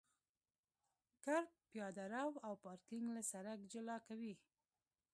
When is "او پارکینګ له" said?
2.45-3.21